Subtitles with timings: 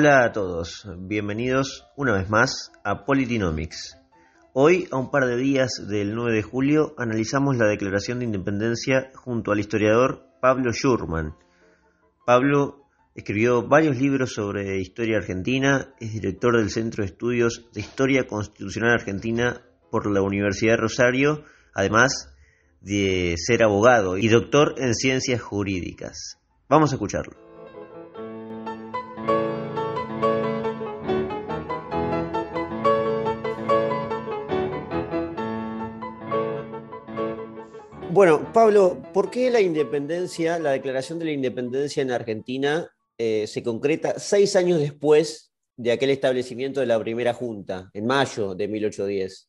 [0.00, 3.98] Hola a todos, bienvenidos una vez más a Politinomics.
[4.52, 9.10] Hoy, a un par de días del 9 de julio, analizamos la Declaración de Independencia
[9.16, 11.34] junto al historiador Pablo Schurman.
[12.24, 12.86] Pablo
[13.16, 18.92] escribió varios libros sobre historia argentina, es director del Centro de Estudios de Historia Constitucional
[18.92, 21.42] Argentina por la Universidad de Rosario,
[21.74, 22.32] además
[22.80, 26.38] de ser abogado y doctor en ciencias jurídicas.
[26.68, 27.47] Vamos a escucharlo.
[38.18, 43.62] Bueno, Pablo, ¿por qué la independencia, la declaración de la independencia en Argentina eh, se
[43.62, 49.48] concreta seis años después de aquel establecimiento de la primera junta, en mayo de 1810?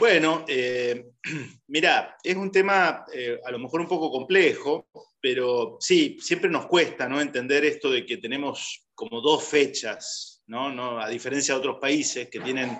[0.00, 1.10] Bueno, eh,
[1.68, 4.88] mira, es un tema eh, a lo mejor un poco complejo,
[5.20, 7.20] pero sí, siempre nos cuesta ¿no?
[7.20, 10.68] entender esto de que tenemos como dos fechas, ¿no?
[10.72, 10.98] ¿no?
[10.98, 12.76] a diferencia de otros países que tienen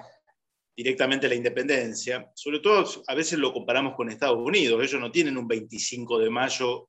[0.82, 5.36] directamente la independencia, sobre todo a veces lo comparamos con Estados Unidos, ellos no tienen
[5.36, 6.88] un 25 de mayo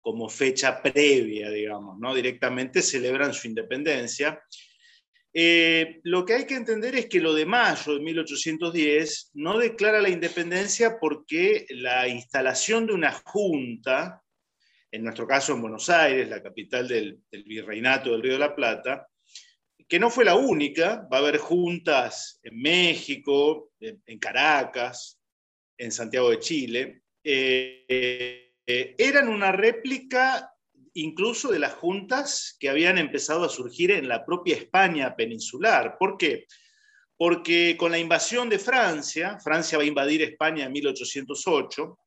[0.00, 2.14] como fecha previa, digamos, ¿no?
[2.14, 4.40] directamente celebran su independencia.
[5.32, 10.00] Eh, lo que hay que entender es que lo de mayo de 1810 no declara
[10.00, 14.22] la independencia porque la instalación de una junta,
[14.92, 18.54] en nuestro caso en Buenos Aires, la capital del, del virreinato del Río de la
[18.54, 19.08] Plata,
[19.94, 25.20] que no fue la única, va a haber juntas en México, en Caracas,
[25.78, 27.84] en Santiago de Chile, eh,
[28.66, 30.52] eh, eran una réplica
[30.94, 35.96] incluso de las juntas que habían empezado a surgir en la propia España peninsular.
[35.96, 36.46] ¿Por qué?
[37.16, 41.98] Porque con la invasión de Francia, Francia va a invadir España en 1808,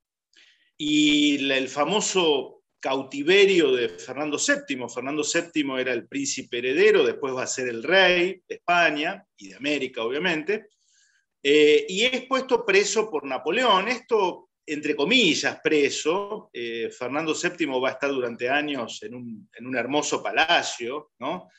[0.78, 4.88] y el famoso cautiverio de Fernando VII.
[4.90, 9.50] Fernando VII era el príncipe heredero, después va a ser el rey de España y
[9.50, 10.70] de América, obviamente,
[11.42, 13.88] eh, y es puesto preso por Napoleón.
[13.88, 16.50] Esto, entre comillas, preso.
[16.52, 21.50] Eh, Fernando VII va a estar durante años en un, hermoso palacio, ¿no?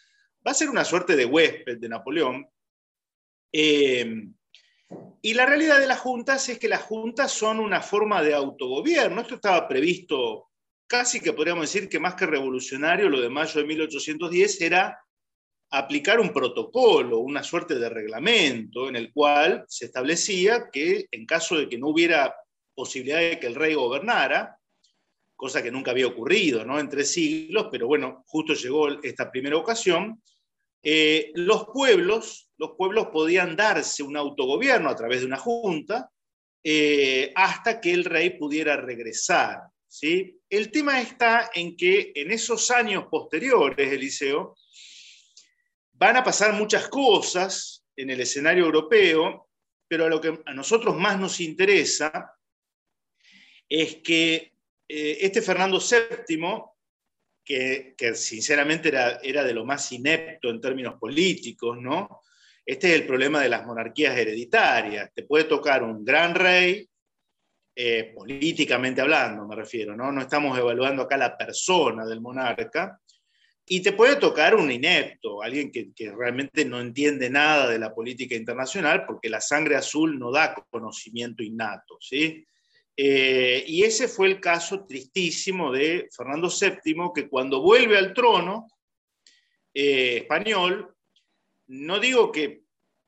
[0.47, 2.47] Va a ser una suerte de huésped de Napoleón.
[3.53, 4.29] Eh,
[5.21, 9.21] y la realidad de las juntas es que las juntas son una forma de autogobierno.
[9.21, 10.48] Esto estaba previsto
[10.89, 14.99] casi que podríamos decir que más que revolucionario, lo de mayo de 1810 era
[15.71, 21.59] aplicar un protocolo, una suerte de reglamento en el cual se establecía que en caso
[21.59, 22.35] de que no hubiera
[22.75, 24.59] posibilidad de que el rey gobernara,
[25.37, 26.81] cosa que nunca había ocurrido ¿no?
[26.81, 30.23] en tres siglos, pero bueno, justo llegó esta primera ocasión,
[30.83, 36.11] eh, los pueblos, los pueblos podían darse un autogobierno a través de una junta
[36.65, 39.61] eh, hasta que el rey pudiera regresar.
[39.89, 40.41] ¿Sí?
[40.49, 44.57] El tema está en que en esos años posteriores, Eliseo,
[45.93, 49.49] van a pasar muchas cosas en el escenario europeo,
[49.89, 52.33] pero a lo que a nosotros más nos interesa
[53.69, 54.53] es que
[54.89, 56.37] eh, este Fernando VII,
[57.45, 62.21] que, sinceramente era, era, de lo más inepto en términos políticos, ¿no?
[62.65, 65.11] Este es el problema de las monarquías hereditarias.
[65.15, 66.87] Te puede tocar un gran rey
[67.81, 70.11] eh, políticamente hablando, me refiero, ¿no?
[70.11, 73.01] No estamos evaluando acá la persona del monarca.
[73.67, 78.35] Y te puede tocar un inepto, alguien que, realmente no entiende nada de la política
[78.35, 82.45] internacional, porque la sangre azul no da conocimiento innato, ¿sí?
[82.97, 88.67] Eh, y ese fue el caso tristísimo de Fernando VII, que cuando vuelve al trono
[89.73, 90.97] eh, español,
[91.69, 92.63] no digo que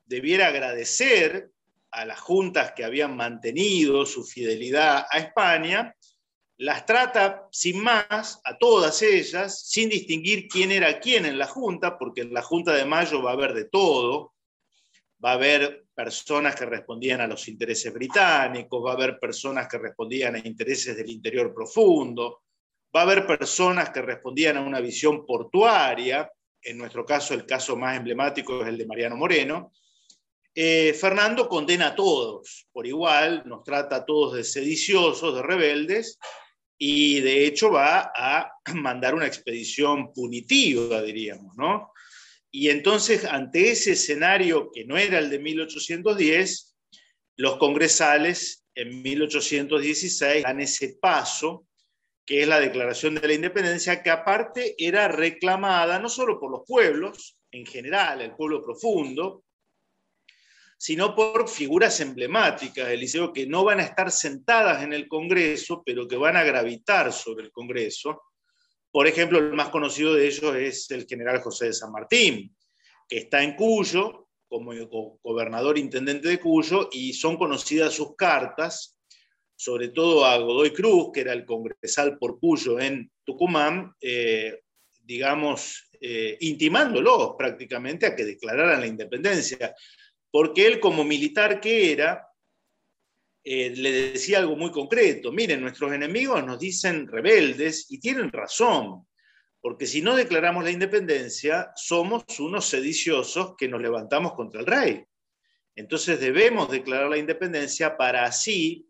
[0.05, 1.50] debiera agradecer
[1.91, 5.95] a las juntas que habían mantenido su fidelidad a España,
[6.57, 11.97] las trata sin más a todas ellas, sin distinguir quién era quién en la junta,
[11.97, 14.33] porque en la junta de mayo va a haber de todo,
[15.23, 19.77] va a haber personas que respondían a los intereses británicos, va a haber personas que
[19.77, 22.43] respondían a intereses del interior profundo,
[22.95, 27.75] va a haber personas que respondían a una visión portuaria, en nuestro caso el caso
[27.75, 29.71] más emblemático es el de Mariano Moreno,
[30.53, 36.17] eh, Fernando condena a todos por igual, nos trata a todos de sediciosos, de rebeldes,
[36.77, 41.91] y de hecho va a mandar una expedición punitiva, diríamos, ¿no?
[42.53, 46.75] Y entonces, ante ese escenario que no era el de 1810,
[47.37, 51.65] los congresales en 1816 dan ese paso,
[52.25, 56.63] que es la Declaración de la Independencia, que aparte era reclamada no solo por los
[56.67, 59.43] pueblos, en general, el pueblo profundo,
[60.81, 66.07] sino por figuras emblemáticas, Eliseo, que no van a estar sentadas en el Congreso, pero
[66.07, 68.23] que van a gravitar sobre el Congreso,
[68.89, 72.57] Por ejemplo, el más conocido de ellos es el general José de San Martín,
[73.07, 74.73] que está en Cuyo como
[75.21, 78.97] gobernador intendente de Cuyo y son conocidas sus cartas,
[79.55, 84.61] sobre todo a Godoy Cruz, que era el congresal por Cuyo en Tucumán, eh,
[85.03, 89.75] digamos, eh, intimándolos prácticamente a que declararan la independencia,
[90.31, 92.27] porque él como militar que era,
[93.43, 99.05] eh, le decía algo muy concreto, miren, nuestros enemigos nos dicen rebeldes y tienen razón,
[99.59, 105.03] porque si no declaramos la independencia, somos unos sediciosos que nos levantamos contra el rey.
[105.75, 108.87] Entonces debemos declarar la independencia para así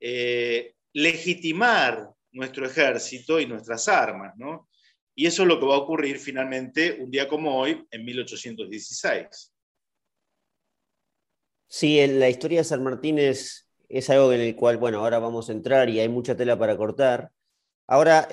[0.00, 4.68] eh, legitimar nuestro ejército y nuestras armas, ¿no?
[5.14, 9.52] Y eso es lo que va a ocurrir finalmente un día como hoy, en 1816.
[11.72, 15.48] Sí, la historia de San Martín es, es algo en el cual, bueno, ahora vamos
[15.48, 17.30] a entrar y hay mucha tela para cortar.
[17.86, 18.28] Ahora,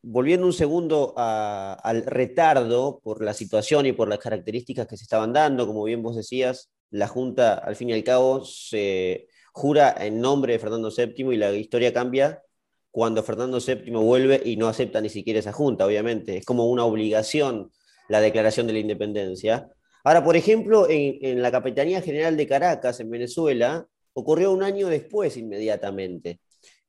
[0.00, 5.34] volviendo un segundo al retardo por la situación y por las características que se estaban
[5.34, 10.20] dando, como bien vos decías, la Junta, al fin y al cabo, se jura en
[10.22, 12.42] nombre de Fernando VII y la historia cambia
[12.90, 16.38] cuando Fernando VII vuelve y no acepta ni siquiera esa Junta, obviamente.
[16.38, 17.70] Es como una obligación
[18.08, 19.68] la declaración de la independencia.
[20.04, 25.36] Ahora, por ejemplo, en la Capitanía General de Caracas, en Venezuela, ocurrió un año después
[25.36, 26.40] inmediatamente.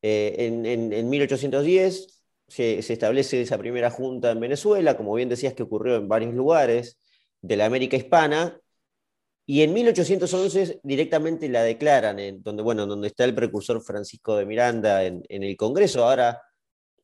[0.01, 5.95] Eh, en, 1810 se, establece esa primera junta en Venezuela, como bien decías que ocurrió
[5.95, 6.99] en varios lugares
[7.41, 8.59] de la América hispana,
[9.47, 14.45] y en 1811 directamente la declaran, en donde, bueno, donde está el precursor Francisco de
[14.45, 16.03] Miranda en, el Congreso.
[16.03, 16.41] Ahora,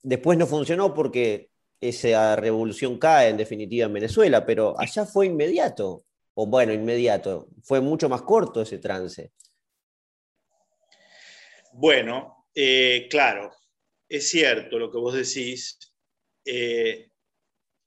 [0.02, 1.51] después no funcionó porque
[1.82, 6.06] esa revolución cae en definitiva en Venezuela, pero allá fue inmediato,
[6.36, 9.32] o bueno, inmediato, fue mucho más corto ese trance.
[11.74, 13.52] Bueno, eh, claro,
[14.08, 15.80] es cierto lo que vos decís,
[16.46, 17.10] eh,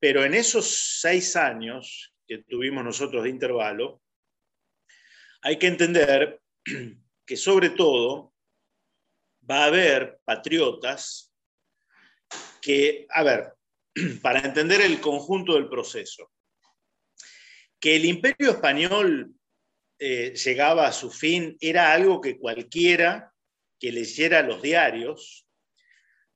[0.01, 0.67] pero en esos
[1.01, 4.03] seis años que tuvimos nosotros de intervalo,
[5.43, 6.41] hay que entender
[7.27, 8.35] que sobre todo
[9.49, 11.33] va a haber patriotas
[12.61, 13.55] que, a ver,
[14.23, 16.31] para entender el conjunto del proceso,
[17.79, 19.35] que el imperio español
[19.99, 23.33] eh, llegaba a su fin era algo que cualquiera
[23.79, 25.47] que leyera los diarios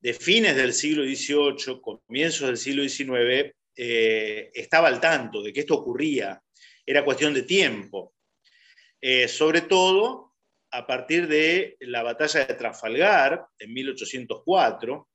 [0.00, 5.60] de fines del siglo XVIII, comienzos del siglo XIX, eh, estaba al tanto de que
[5.60, 6.40] esto ocurría.
[6.86, 8.14] Era cuestión de tiempo.
[9.00, 10.34] Eh, sobre todo
[10.70, 15.08] a partir de la batalla de Trafalgar en 1804,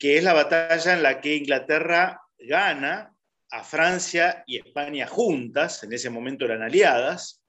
[0.00, 3.14] que es la batalla en la que Inglaterra gana
[3.50, 7.42] a Francia y España juntas, en ese momento eran aliadas,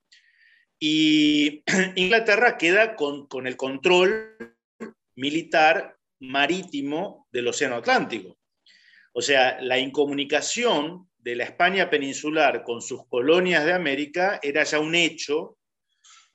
[0.77, 1.63] y
[1.95, 4.57] Inglaterra queda con, el control
[5.15, 8.37] militar marítimo del Océano Atlántico.
[9.13, 14.79] O sea, la incomunicación de la España peninsular con sus colonias de América era ya
[14.79, 15.57] un hecho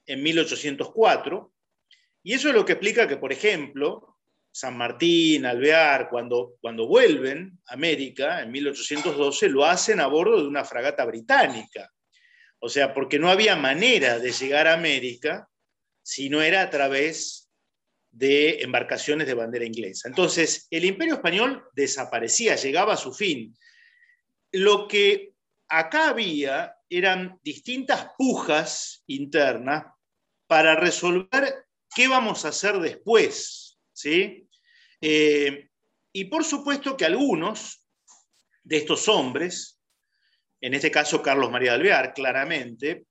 [0.07, 1.53] en 1804,
[2.23, 4.16] y eso es lo que explica que, por ejemplo,
[4.56, 10.49] San Martín, Alvear, cuando, cuando vuelven a América en 1812, lo hacen a bordo de
[10.49, 11.93] una fragata británica.
[12.61, 15.46] O sea, porque no había manera de llegar a América
[16.03, 17.51] si no era a través
[18.10, 20.08] de embarcaciones de bandera inglesa.
[20.08, 23.55] Entonces, el imperio español desaparecía, llegaba a su fin.
[24.53, 25.34] Lo que
[25.69, 29.84] acá había eran distintas pujas internas
[30.46, 33.67] para resolver qué vamos a hacer después.
[33.96, 34.45] ¿sí?
[35.00, 35.69] Eh,
[36.12, 37.86] y por supuesto que algunos
[38.62, 39.76] de estos hombres
[40.60, 43.06] en este caso Carlos María de Alvear, claramente,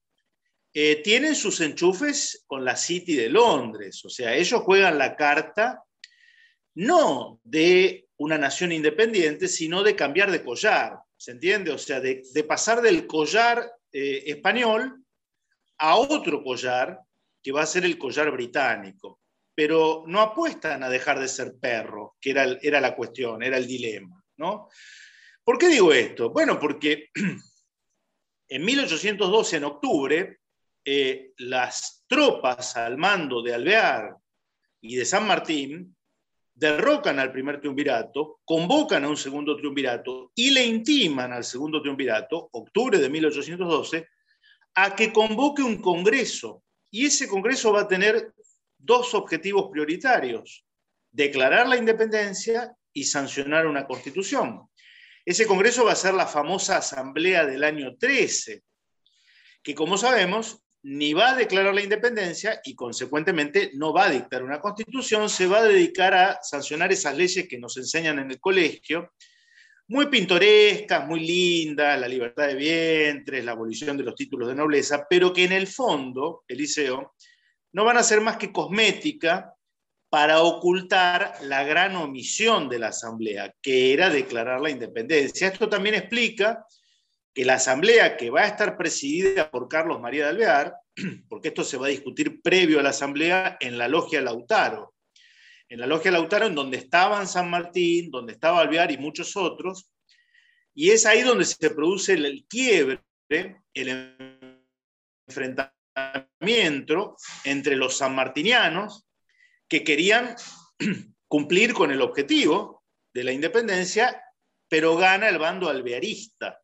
[0.74, 4.04] eh, tienen sus enchufes con la City de Londres.
[4.04, 5.84] O sea, ellos juegan la carta
[6.74, 11.00] no de una nación independiente, sino de cambiar de collar.
[11.16, 11.72] ¿Se entiende?
[11.72, 15.02] O sea, de, pasar del collar eh, español
[15.78, 17.00] a otro collar
[17.42, 19.22] que va a ser el collar británico.
[19.56, 24.22] Pero no apuestan a dejar de ser perro, que era, la cuestión, era el dilema.
[24.38, 24.68] ¿no?
[25.44, 26.30] ¿Por qué digo esto?
[26.30, 27.10] Bueno, porque
[28.50, 30.40] en 1812, en octubre,
[30.84, 34.16] eh, las tropas al mando de Alvear
[34.82, 35.96] y de San Martín
[36.56, 42.50] derrocan al primer triunvirato, convocan a un segundo triunvirato y le intiman al segundo triunvirato,
[42.54, 44.08] octubre de 1812,
[44.76, 46.64] a que convoque un congreso.
[46.90, 48.34] Y ese congreso va a tener
[48.86, 50.66] dos objetivos prioritarios,
[51.12, 54.70] declarar la independencia y sancionar una constitución.
[55.26, 58.64] Ese congreso va a ser la famosa asamblea del año 13,
[59.64, 64.44] que como sabemos ni va a declarar la independencia y consecuentemente no va a dictar
[64.44, 68.40] una constitución, se va a dedicar a sancionar esas leyes que nos enseñan en el
[68.40, 69.14] colegio,
[69.88, 75.08] muy pintorescas, muy lindas, la libertad de vientres, la abolición de los títulos de nobleza,
[75.10, 77.16] pero que en el fondo, Eliseo,
[77.76, 79.54] no van a ser más que cosmética
[80.10, 85.50] para ocultar la gran omisión de la Asamblea, que era declarar la independencia.
[85.50, 86.66] Esto también explica
[87.34, 90.74] que la Asamblea, que va a estar presidida por Carlos María de Alvear,
[91.28, 94.94] porque esto se va a discutir previo a la Asamblea en la Logia Lautaro,
[95.68, 99.92] en la Logia Lautaro, en donde estaban San Martín, donde estaba Alvear y muchos otros,
[100.74, 103.02] y es ahí donde se produce el quiebre,
[103.74, 104.16] el
[105.28, 105.76] enfrentamiento
[106.48, 109.06] entre los sanmartinianos
[109.68, 110.36] que querían
[111.28, 112.84] cumplir con el objetivo
[113.14, 114.22] de la independencia,
[114.68, 116.62] pero gana el bando alvearista.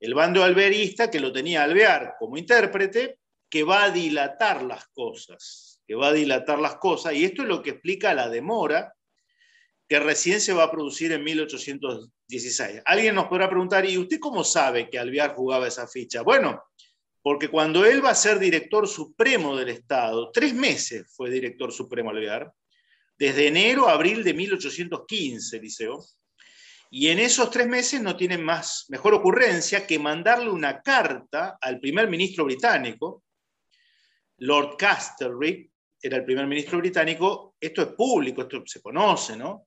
[0.00, 3.18] El bando alvearista que lo tenía Alvear como intérprete,
[3.50, 7.48] que va a dilatar las cosas, que va a dilatar las cosas, y esto es
[7.48, 8.94] lo que explica la demora
[9.88, 12.82] que recién se va a producir en 1816.
[12.84, 16.20] Alguien nos podrá preguntar, ¿y usted cómo sabe que Alvear jugaba esa ficha?
[16.20, 16.62] Bueno,
[17.28, 22.08] porque cuando él va a ser director supremo del Estado, tres meses fue director supremo
[22.08, 22.50] Alvear,
[23.18, 26.02] desde enero a abril de 1815, Liceo,
[26.90, 31.78] y en esos tres meses no tienen más, mejor ocurrencia que mandarle una carta al
[31.80, 33.24] primer ministro británico,
[34.38, 35.70] Lord Castlereagh,
[36.00, 39.66] era el primer ministro británico, esto es público, esto se conoce, ¿no?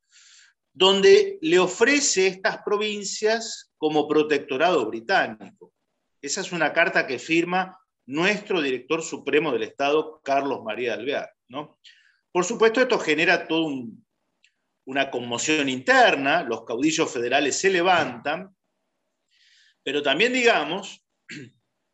[0.73, 5.73] Donde le ofrece estas provincias como protectorado británico.
[6.21, 11.79] Esa es una carta que firma nuestro director supremo del Estado, Carlos María Alvear, ¿no?
[12.31, 14.05] Por supuesto, esto genera todo un,
[14.85, 18.55] una conmoción interna, los caudillos federales se levantan,
[19.83, 21.05] pero también digamos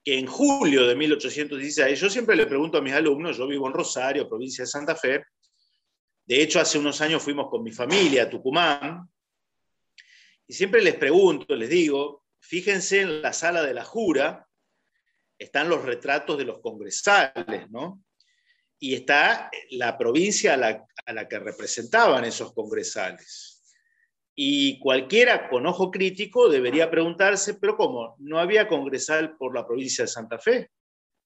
[0.04, 3.74] que en julio de 1816, yo siempre le pregunto a mis alumnos, yo vivo en
[3.74, 5.24] Rosario, provincia de Santa Fe,
[6.26, 9.10] de hecho hace unos años fuimos con mi familia a Tucumán,
[10.48, 14.48] y siempre les pregunto, les digo, fíjense en la sala de la jura,
[15.38, 18.04] están los retratos de los congresales, ¿no?
[18.80, 20.58] y está la provincia a
[21.14, 23.64] la, que representaban esos congresales.
[24.36, 28.16] Y cualquiera con ojo crítico debería preguntarse, pero ¿cómo?
[28.20, 30.70] ¿No había congresal por la provincia de Santa Fe?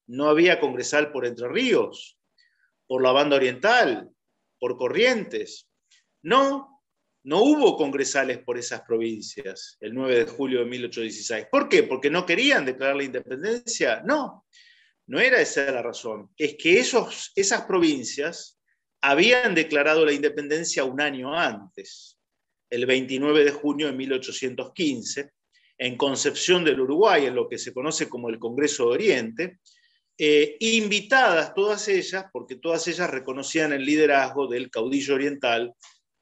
[0.08, 2.18] ¿No había congresal por Entre Ríos?
[2.88, 4.10] ¿Por la banda oriental?
[4.60, 5.68] ¿Por Corrientes?
[6.24, 6.81] No,
[7.24, 11.48] no hubo congresales por esas provincias el 9 de julio de 1816.
[11.52, 11.84] ¿Por qué?
[11.84, 14.02] ¿Porque no querían declarar la independencia?
[14.06, 14.46] No,
[15.08, 18.60] no era esa la razón, es que esos, esas provincias
[19.02, 22.18] habían declarado la independencia un año antes,
[22.70, 25.32] el 29 de junio de 1815,
[25.78, 29.60] en Concepción del Uruguay, en lo que se conoce como el Congreso de Oriente,
[30.18, 35.74] eh, invitadas todas ellas, porque todas ellas reconocían el liderazgo del caudillo oriental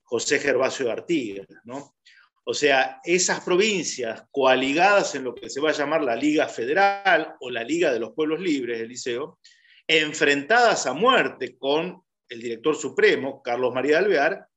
[0.10, 1.48] José Gervasio Artigas.
[1.64, 1.96] ¿no?
[2.44, 7.36] O sea, esas provincias coaligadas en lo que se va a llamar la Liga Federal
[7.40, 9.40] o la Liga de los Pueblos Libres, Eliseo,
[9.88, 14.48] enfrentadas a muerte con el director supremo, Carlos María de Alvear,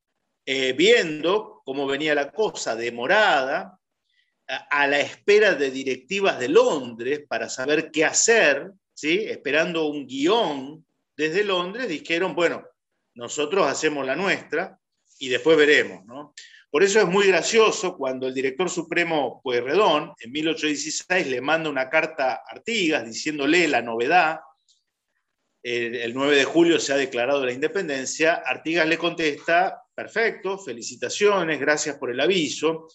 [0.46, 3.78] eh, viendo cómo venía la cosa demorada,
[4.46, 9.24] a, la espera de directivas de Londres para saber qué hacer, ¿sí?
[9.26, 10.84] esperando un guion
[11.16, 12.66] desde Londres, dijeron, bueno,
[13.14, 14.78] nosotros hacemos la nuestra
[15.22, 16.04] y después veremos.
[16.04, 16.34] ¿no?
[16.68, 21.88] Por eso es muy gracioso cuando el director supremo Pueyrredón, en 1816, le manda una
[21.88, 24.40] carta a Artigas diciéndole la novedad,
[25.62, 31.96] el 9 de julio se ha declarado la independencia, Artigas le contesta, perfecto, felicitaciones, gracias
[31.98, 32.88] por el aviso.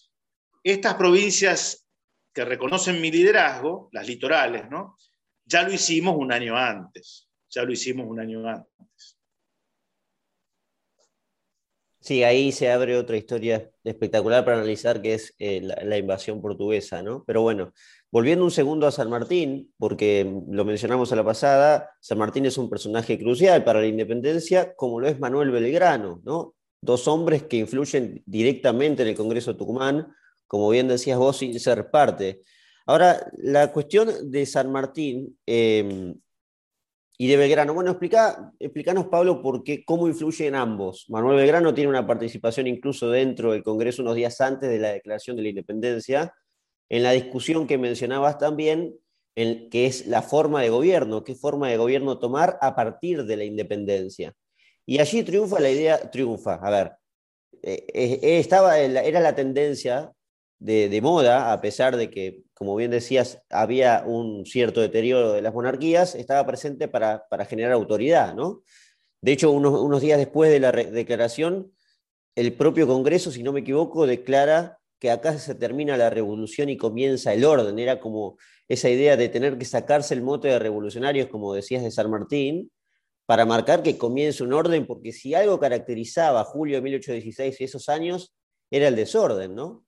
[0.62, 1.88] Estas provincias
[2.34, 4.98] que reconocen mi liderazgo, las litorales, ¿no?
[5.46, 9.17] Ya lo hicimos un año antes, ya lo hicimos un año antes.
[12.08, 17.04] Sí, ahí se abre otra historia espectacular para analizar, que es eh, la, invasión portuguesa,
[17.04, 17.26] ¿no?
[17.28, 17.74] Pero bueno,
[18.10, 22.58] volviendo un segundo a San Martín, porque lo mencionamos a la pasada, San Martín es
[22.58, 26.56] un personaje crucial para la independencia, como lo es Manuel Belgrano, ¿no?
[26.80, 30.08] Dos hombres que influyen directamente en el Congreso Tucumán,
[30.48, 32.42] como bien decías vos, sin ser parte.
[32.86, 36.16] Ahora, la cuestión de San Martín em,
[37.18, 37.74] y de Belgrano.
[37.74, 38.54] Bueno, explica,
[39.10, 41.06] Pablo, por qué, cómo influyen ambos.
[41.10, 45.36] Manuel Belgrano tiene una participación incluso dentro del Congreso unos días antes de la declaración
[45.36, 46.34] de la independencia,
[46.90, 48.96] en la discusión que mencionabas también,
[49.36, 53.44] que es la forma de gobierno, qué forma de gobierno tomar a partir de la
[53.44, 54.34] independencia.
[54.86, 56.92] Y allí triunfa la idea, triunfa, a ver,
[57.62, 60.12] eh, eh, estaba, era la tendencia
[60.60, 65.54] de, moda, a pesar de que, como bien decías, había un cierto deterioro de las
[65.54, 68.64] monarquías, estaba presente para, generar autoridad, ¿no?
[69.22, 71.72] De hecho, unos, días después de la declaración,
[72.36, 76.78] el propio Congreso, si no me equivoco, declara que acá se termina la revolución y
[76.78, 77.78] comienza el orden.
[77.78, 78.38] Era como
[78.68, 82.72] esa idea de tener que sacarse el mote de revolucionarios, como decías, de San Martín,
[83.26, 87.64] para marcar que comienza un orden, porque si algo caracterizaba a julio de 1816 y
[87.64, 88.34] esos años,
[88.72, 89.87] era el desorden, ¿no?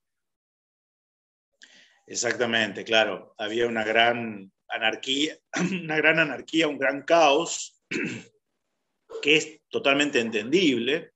[2.10, 3.36] Exactamente, claro.
[3.38, 5.38] Había una gran anarquía,
[5.84, 7.80] una gran anarquía, un gran caos,
[9.22, 11.12] que es totalmente entendible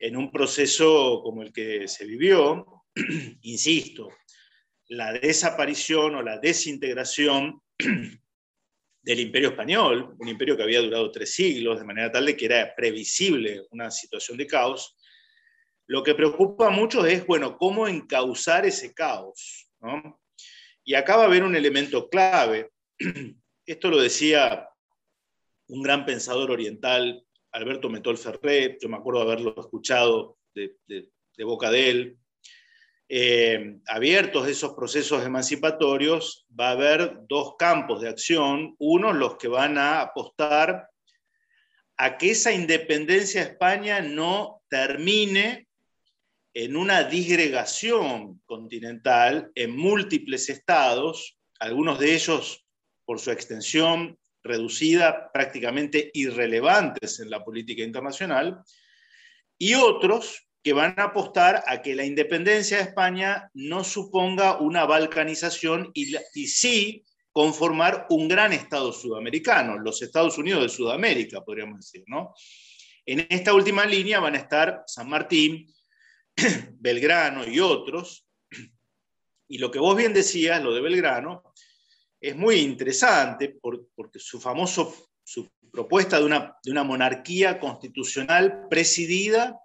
[0.00, 2.82] en un proceso como el que se vivió,
[3.42, 4.08] insisto,
[4.88, 11.78] la desaparición o la desintegración del imperio español, un imperio que había durado tres siglos,
[11.78, 14.96] de manera tal de que era previsible una situación de caos,
[15.86, 19.63] lo que preocupa mucho es, bueno, cómo encauzar ese caos.
[20.84, 22.70] Y acá va a haber un elemento clave.
[23.66, 24.68] Esto lo decía
[25.68, 30.76] un gran pensador oriental, Alberto Metol Ferré, yo me acuerdo haberlo escuchado de,
[31.38, 32.18] boca de él.
[33.08, 38.74] Eh, abiertos esos procesos emancipatorios, va a haber dos campos de acción.
[38.78, 40.88] Uno, los que van a apostar
[41.96, 45.68] a que esa independencia de España no termine
[46.54, 52.64] en una disgregación continental en múltiples estados, algunos de ellos
[53.04, 58.60] por su extensión reducida, prácticamente irrelevantes en la política internacional,
[59.58, 64.84] y otros que van a apostar a que la independencia de España no suponga una
[64.86, 71.80] balcanización y, y sí conformar un gran Estado sudamericano, los Estados Unidos de Sudamérica, podríamos
[71.80, 72.32] decir, ¿no?
[73.04, 75.66] En esta última línea van a estar San Martín,
[76.78, 78.26] Belgrano y otros.
[79.46, 81.42] Y lo que vos bien decías, lo de Belgrano,
[82.18, 83.58] es muy interesante
[83.94, 89.60] porque su famoso, su propuesta de una, de una monarquía constitucional presidida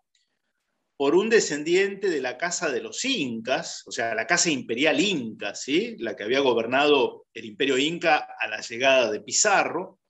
[1.00, 5.56] por un descendiente de la casa de los incas, o sea, la casa imperial inca,
[5.56, 5.96] ¿sí?
[5.98, 10.02] la que había gobernado el imperio inca a la llegada de Pizarro.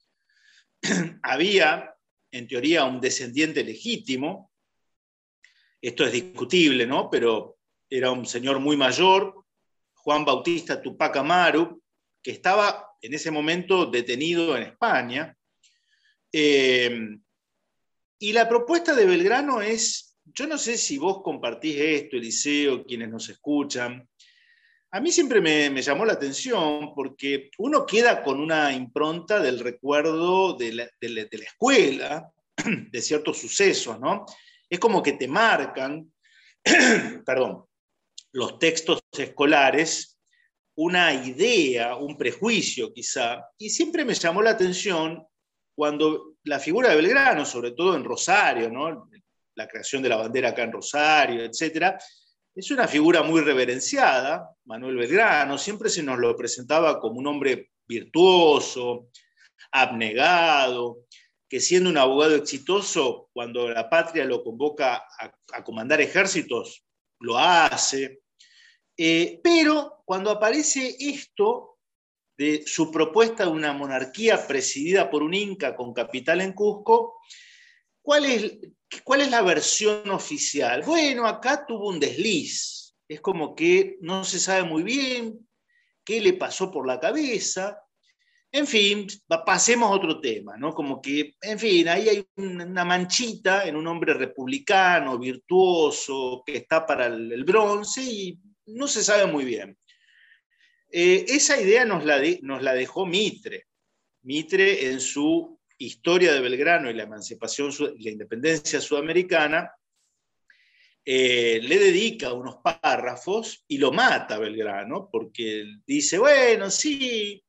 [1.22, 1.94] había,
[2.32, 4.49] en teoría, un descendiente legítimo,
[5.80, 7.08] esto es discutible, ¿no?
[7.10, 9.44] Pero era un señor muy mayor,
[9.94, 11.82] Juan Bautista Tupac Amaru,
[12.22, 15.36] que estaba en ese momento detenido en España.
[16.32, 17.18] Eh,
[18.18, 23.08] y la propuesta de Belgrano es, yo no sé si vos compartís esto, Eliseo, quienes
[23.08, 24.06] nos escuchan,
[24.92, 30.54] a mí siempre me, llamó la atención porque uno queda con una impronta del recuerdo
[30.54, 32.30] de la, de la escuela,
[32.90, 34.26] de ciertos sucesos, ¿no?
[34.70, 36.10] Es como que te marcan,
[37.26, 37.66] perdón,
[38.32, 40.20] los textos escolares
[40.76, 45.26] una idea, un prejuicio quizá, y siempre me llamó la atención
[45.74, 49.06] cuando la figura de Belgrano, sobre todo en Rosario, ¿no?
[49.56, 51.96] la creación de la bandera acá en Rosario, etc.,
[52.54, 57.72] es una figura muy reverenciada, Manuel Belgrano, siempre se nos lo presentaba como un hombre
[57.86, 59.08] virtuoso,
[59.72, 61.04] abnegado,
[61.50, 65.04] que siendo un abogado exitoso, cuando la patria lo convoca
[65.52, 66.84] a, comandar ejércitos,
[67.18, 68.22] lo hace.
[68.96, 71.78] Eh, pero cuando aparece esto
[72.38, 77.18] de su propuesta de una monarquía presidida por un inca con capital en Cusco,
[78.00, 78.58] ¿cuál es,
[79.02, 80.84] cuál es la versión oficial?
[80.86, 82.94] Bueno, acá tuvo un desliz.
[83.08, 85.48] Es como que no se sabe muy bien
[86.04, 87.82] qué le pasó por la cabeza.
[88.52, 89.06] En fin,
[89.46, 90.74] pasemos a otro tema, ¿no?
[90.74, 96.84] Como que, en fin, ahí hay una manchita en un hombre republicano, virtuoso, que está
[96.84, 99.78] para el, bronce y no se sabe muy bien.
[100.90, 102.18] Eh, esa idea nos la,
[102.74, 103.66] dejó Mitre.
[104.22, 109.70] Mitre en su historia de Belgrano y la emancipación, la independencia sudamericana,
[111.04, 117.42] eh, le dedica unos párrafos y lo mata Belgrano, porque dice, bueno, sí,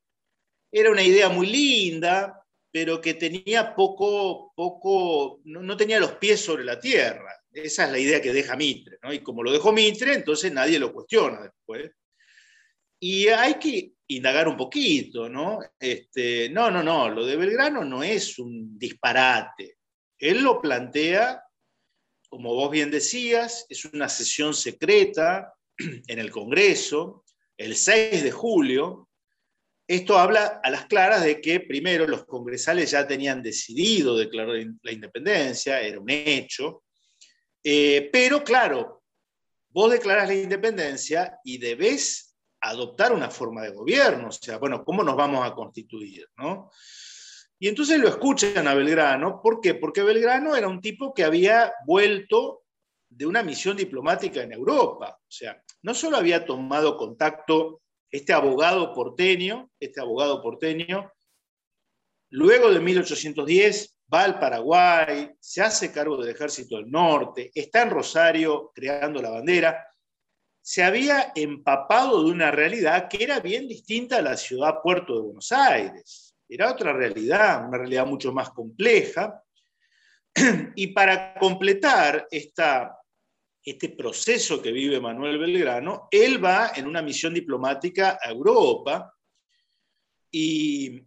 [0.72, 6.64] era una idea muy linda, pero que tenía poco, poco, no, tenía los pies sobre
[6.64, 7.36] la tierra.
[7.52, 9.12] Esa es la idea que deja Mitre, ¿no?
[9.12, 11.92] Y como lo dejó Mitre, entonces nadie lo cuestiona después.
[13.02, 15.60] Y hay que indagar un poquito, ¿no?
[15.78, 19.78] Este, no, no, no, lo de Belgrano no es un disparate.
[20.18, 21.44] Él lo plantea,
[22.30, 27.26] como vos bien decías, es una sesión secreta en el Congreso,
[27.58, 29.10] el 6 de julio,
[29.95, 34.91] esto habla a las claras de que, primero, los congresales ya tenían decidido declarar la
[34.91, 36.84] independencia, era un hecho,
[37.62, 39.04] eh, pero claro,
[39.69, 45.04] vos declarás la independencia y debés adoptar una forma de gobierno, o sea, bueno, ¿cómo
[45.04, 46.25] nos vamos a constituir?
[46.38, 46.71] ¿no?
[47.60, 49.73] Y entonces lo escuchan a Belgrano, ¿por qué?
[49.73, 52.63] Porque Belgrano era un tipo que había vuelto
[53.10, 58.93] de una misión diplomática en Europa, o sea, no solo había tomado contacto este abogado
[58.93, 61.12] porteño, este abogado porteño,
[62.30, 67.89] luego de 1810 va al Paraguay, se hace cargo del Ejército del Norte, está en
[67.91, 69.88] Rosario creando la bandera,
[70.62, 75.21] se había empapado de una realidad que era bien distinta a la ciudad puerto de
[75.21, 76.36] Buenos Aires.
[76.47, 79.41] Era otra realidad, una realidad mucho más compleja.
[80.76, 83.01] Y para completar esta,
[83.63, 89.13] este proceso que vive Manuel Belgrano, él va en una misión diplomática a Europa
[90.32, 91.02] y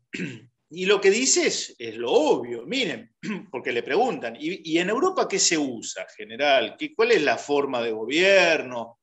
[0.76, 3.14] y lo que dice es, lo obvio, miren,
[3.50, 6.76] porque le preguntan, ¿y, en Europa qué se usa, general?
[6.76, 8.98] ¿Qué, ¿Cuál es la forma de gobierno?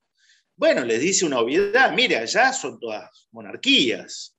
[0.55, 4.37] Bueno, les dice una obviedad, mire, allá son todas monarquías,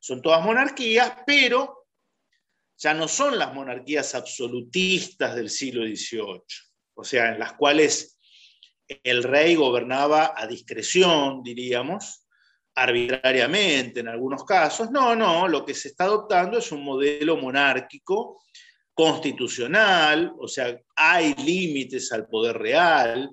[0.00, 1.86] son todas monarquías, pero
[2.76, 6.42] ya no son las monarquías absolutistas del siglo XVIII,
[6.94, 8.13] o sea, en las cuales
[8.88, 12.26] el rey gobernaba a discreción, diríamos,
[12.74, 14.90] arbitrariamente en algunos casos.
[14.90, 18.42] No, no, lo que se está adoptando es un modelo monárquico
[18.92, 23.28] constitucional, o sea, hay límites al poder real,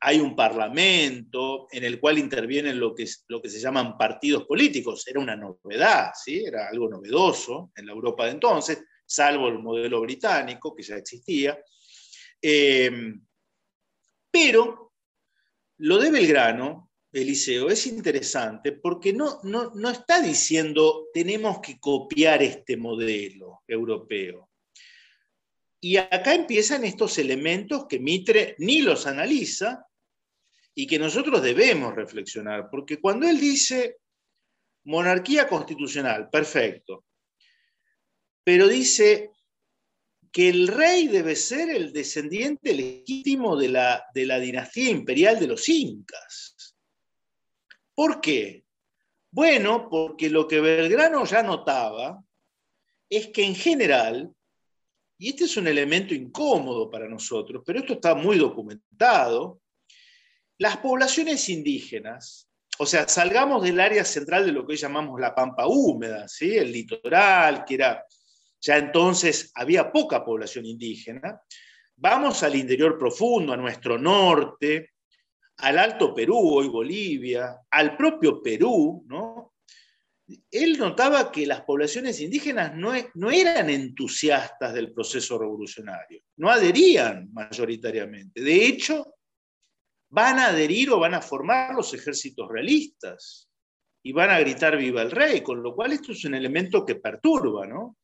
[0.00, 5.06] hay un parlamento en el cual intervienen lo que, lo que se llaman partidos políticos.
[5.08, 6.44] Era una novedad, ¿sí?
[6.44, 11.58] era algo novedoso en la Europa de entonces, salvo el modelo británico que ya existía.
[12.40, 13.14] Eh,
[14.30, 14.87] pero
[15.78, 22.76] lo de Belgrano Eliseo, es interesante porque no, no, está diciendo tenemos que copiar este
[22.76, 24.50] modelo europeo.
[25.80, 29.86] Y acá empiezan estos elementos que Mitre ni los analiza
[30.74, 33.96] y que nosotros debemos reflexionar, porque cuando él dice
[34.84, 37.04] monarquía constitucional, perfecto,
[38.44, 39.30] pero dice
[40.30, 45.46] que el rey debe ser el descendiente legítimo de la, de la dinastía imperial de
[45.46, 46.76] los incas.
[47.94, 48.64] ¿Por qué?
[49.30, 52.22] Bueno, porque lo que Belgrano ya notaba
[53.08, 54.32] es que en general,
[55.18, 59.60] y este es un elemento incómodo para nosotros, pero esto está muy documentado,
[60.58, 65.34] las poblaciones indígenas, o sea, salgamos del área central de lo que hoy llamamos la
[65.34, 66.56] pampa húmeda, ¿sí?
[66.56, 68.04] el litoral, que era,
[68.60, 71.40] ya entonces había poca población indígena,
[71.96, 74.90] vamos al interior profundo, a nuestro norte,
[75.58, 79.54] al Alto Perú, hoy Bolivia, al propio Perú, ¿no?
[80.50, 87.32] Él notaba que las poblaciones indígenas no, no eran entusiastas del proceso revolucionario, no adherían
[87.32, 88.42] mayoritariamente.
[88.42, 89.14] De hecho,
[90.10, 93.48] van a adherir o van a formar los ejércitos realistas
[94.02, 96.96] y van a gritar viva el rey, con lo cual esto es un elemento que
[96.96, 97.96] perturba, ¿no?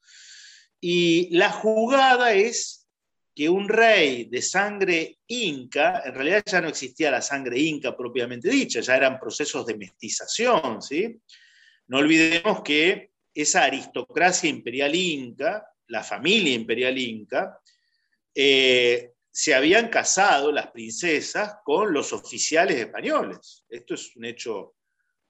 [0.87, 2.87] Y la jugada es
[3.35, 8.51] que un rey de sangre inca, en realidad ya no existía la sangre inca propiamente
[8.51, 11.19] dicha, ya eran procesos de mestización, ¿sí?
[11.87, 17.59] No olvidemos que esa aristocracia imperial inca, la familia imperial inca,
[18.35, 23.65] eh, se habían casado las princesas con los oficiales españoles.
[23.71, 24.75] Esto es un hecho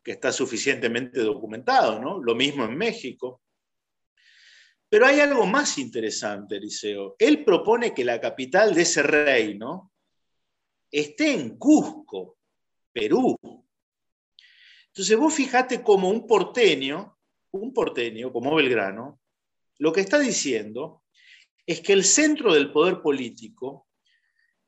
[0.03, 2.21] que está suficientemente documentado, ¿no?
[2.21, 3.44] Lo mismo en México.
[4.95, 7.17] Pero hay algo más interesante, Eliseo.
[7.19, 9.93] Él propone que la capital de ese reino
[10.89, 12.39] esté en Cusco,
[12.93, 13.37] Perú.
[14.87, 17.19] Entonces vos fijate como un porteño,
[17.51, 19.21] un porteño como Belgrano,
[19.79, 21.03] lo que está diciendo
[21.67, 23.89] es que el centro del poder político,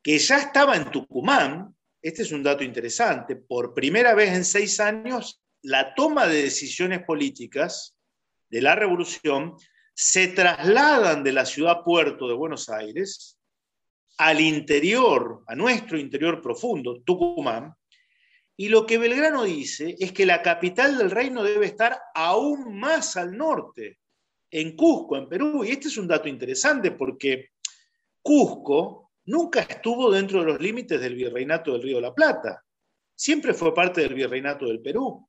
[0.03, 4.81] que ya estaba en Tucumán, este es un dato interesante, por primera vez en seis
[4.81, 7.95] años, la toma de decisiones políticas
[8.49, 9.55] de la revolución
[9.99, 13.39] se trasladan de la ciudad puerto de Buenos Aires
[14.19, 17.73] al interior, a nuestro interior profundo, Tucumán,
[18.55, 23.17] y lo que Belgrano dice es que la capital del reino debe estar aún más
[23.17, 23.97] al norte,
[24.51, 25.63] en Cusco, en Perú.
[25.65, 27.49] Y este es un dato interesante porque
[28.21, 32.63] Cusco nunca estuvo dentro de los límites del virreinato del Río de la Plata.
[33.15, 35.27] Siempre fue parte del virreinato del Perú.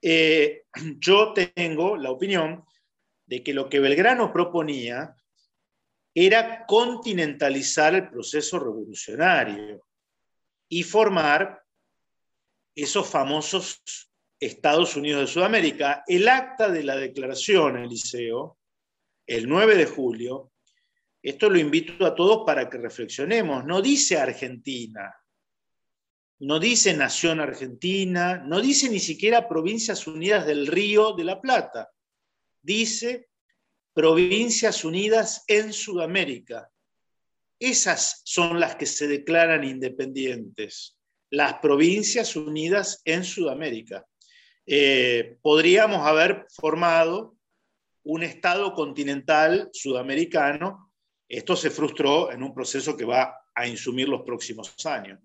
[0.00, 0.62] Eh,
[0.98, 2.64] yo tengo la opinión
[3.28, 5.14] de que lo que Belgrano proponía
[6.14, 9.86] era continentalizar el proceso revolucionario
[10.68, 11.62] y formar
[12.74, 13.82] esos famosos
[14.40, 16.04] Estados Unidos de Sudamérica.
[16.06, 18.58] El acta de la declaración, Eliseo,
[19.26, 20.52] el 9 de julio,
[21.22, 25.14] esto lo invito a todos para que reflexionemos, no dice Argentina,
[26.38, 31.90] no dice Nación Argentina, no dice ni siquiera Provincias Unidas del Río de la Plata,
[32.62, 33.28] dice
[33.92, 36.70] Provincias Unidas en Sudamérica.
[37.58, 40.96] Esas son las que se declaran independientes,
[41.30, 44.06] las Provincias Unidas en Sudamérica.
[44.64, 47.36] Eh, podríamos haber formado
[48.04, 50.92] un Estado continental sudamericano.
[51.28, 55.18] Esto se frustró en un proceso que va a insumir los próximos años.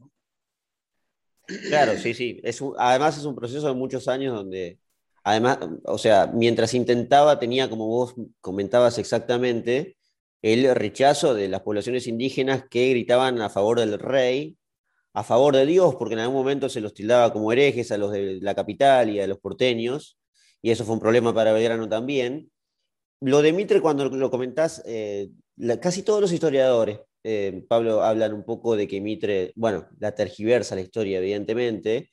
[1.46, 2.42] Claro, sí, sí.
[2.78, 4.80] además es un proceso de muchos años donde,
[5.24, 9.98] además, o sea, mientras intentaba, tenía, como vos comentabas exactamente,
[10.42, 14.58] el rechazo de las poblaciones indígenas que gritaban a favor del rey,
[15.14, 18.12] a favor de Dios, porque en algún momento se los tildaba como herejes a los
[18.12, 20.18] de la capital y a los porteños,
[20.62, 22.52] y eso fue un problema para Belgrano también.
[23.22, 25.30] Lo de Mitre, cuando lo comentás, eh,
[25.82, 30.76] casi todos los historiadores, eh, Pablo, hablan un poco de que Mitre, bueno, la tergiversa
[30.76, 32.12] la historia, evidentemente,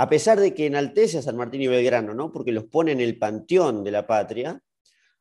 [0.00, 2.32] a pesar de que enaltece a San Martín y Belgrano, ¿no?
[2.32, 4.58] Porque los pone en el panteón de la patria,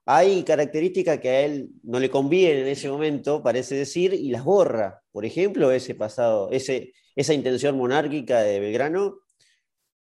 [0.06, 4.46] hay características que a él no le conviene en ese momento, parece decir, y las
[4.46, 5.04] borra.
[5.12, 9.18] Por ejemplo, ese pasado, ese, esa intención monárquica de Belgrano,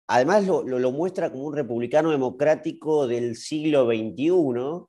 [0.05, 4.85] además lo, lo muestra como un republicano democrático del siglo XXI.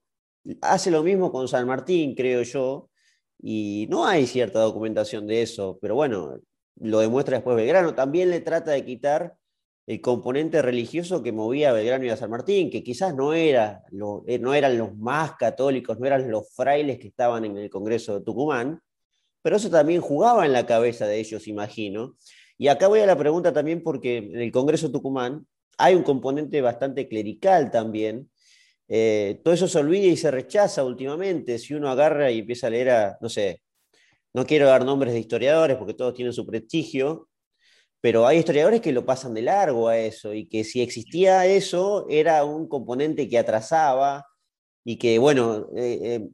[0.60, 2.90] Hace lo mismo con San Martín, creo yo,
[3.40, 6.38] y no hay cierta documentación de eso, pero bueno,
[6.76, 7.94] lo demuestra después Belgrano.
[7.94, 9.37] También le trata de quitar
[9.88, 13.84] el componente religioso que movía a Belgrano y a San Martín, que quizás no, era,
[14.26, 18.18] eh, no eran los más católicos, no eran los frailes que estaban en el Congreso
[18.18, 18.82] de Tucumán,
[19.40, 22.16] pero eso también jugaba en la cabeza de ellos, imagino.
[22.58, 25.46] Y acá voy a la pregunta también porque en el Congreso de Tucumán
[25.78, 28.28] hay un componente bastante clerical también,
[28.88, 31.58] eh, todo eso se olvida y se rechaza últimamente.
[31.58, 33.62] Si uno agarra y empieza a leer a, no sé,
[34.34, 37.27] no quiero dar nombres de historiadores porque todos tienen su prestigio,
[38.00, 42.06] pero hay historiadores que lo pasan de largo a eso y que si existía eso
[42.08, 44.26] era un componente que atrasaba
[44.84, 46.28] y que, bueno, eh, eh,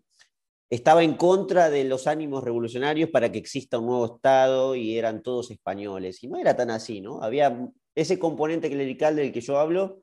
[0.70, 5.22] estaba en contra de los ánimos revolucionarios para que exista un nuevo Estado y eran
[5.22, 6.22] todos españoles.
[6.22, 7.22] Y no era tan así, ¿no?
[7.22, 10.00] Había ese componente clerical del que yo hablo,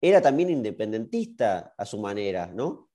[0.00, 2.90] era también independentista a su manera, ¿no?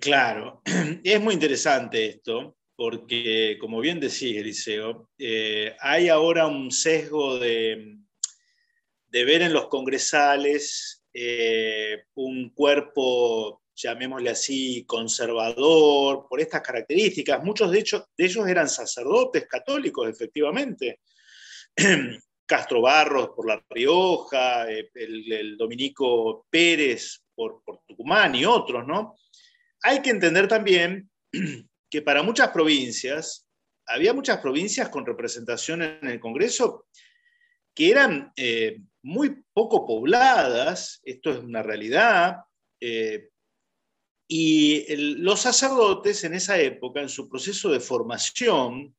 [0.00, 0.60] Claro,
[1.04, 7.98] es muy interesante esto, porque como bien decía Eliseo, eh, hay ahora un sesgo de,
[9.10, 17.44] ver en los congresales eh, un cuerpo, llamémosle así, conservador, por estas características.
[17.44, 21.00] Muchos de, hecho, de ellos eran sacerdotes católicos, efectivamente.
[22.46, 29.16] Castro Barros por La Rioja, eh, el, Dominico Pérez por, Tucumán y otros, ¿no?
[29.82, 31.10] Hay que entender también
[31.94, 33.46] que para muchas provincias,
[33.86, 36.88] había muchas provincias con representación en el Congreso
[37.72, 42.38] que eran eh, muy poco pobladas, esto es una realidad,
[42.80, 43.28] eh,
[44.26, 48.96] y los sacerdotes en esa época, en su proceso de formación,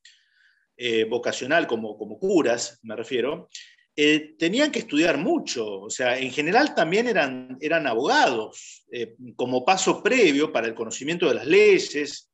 [0.78, 3.50] eh, vocacional como, como curas, me refiero,
[3.94, 8.86] tenían que estudiar mucho, o sea, en general también eran, eran abogados,
[9.36, 12.30] como paso previo para el conocimiento de las leyes,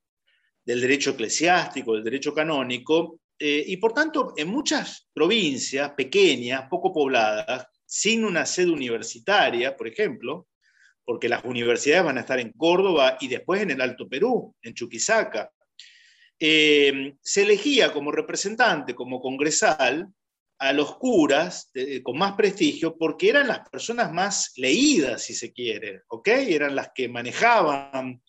[0.64, 7.66] del derecho eclesiástico, del derecho canónico, y por tanto, en muchas provincias pequeñas, poco pobladas,
[7.84, 10.48] sin una sede universitaria, por ejemplo,
[11.04, 14.76] porque las universidades van a estar en Córdoba y después en el Alto Perú, en
[14.76, 15.52] Chuquisaca,
[16.40, 20.08] eh, se elegía como representante, como congresal,
[20.62, 21.72] a los curas
[22.04, 26.28] con más prestigio porque eran las personas más leídas, si se quiere, ¿ok?
[26.28, 28.22] Eran las que manejaban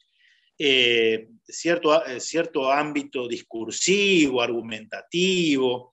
[0.58, 5.92] eh, cierto, eh, cierto ámbito discursivo, argumentativo.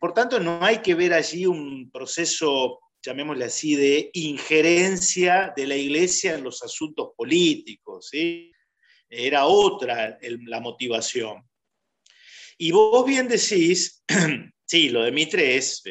[0.00, 5.76] por tanto, no hay que ver allí un proceso, llamémosle así, de injerencia de la
[5.76, 8.10] iglesia en los asuntos políticos,
[9.08, 11.42] era otra la motivación.
[12.58, 14.02] Y vos bien decís,
[14.66, 15.82] sí, lo de Mitre es,